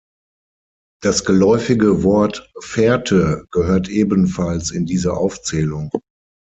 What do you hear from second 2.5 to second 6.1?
‹Fährte› gehört ebenfalls in diese Aufzählung.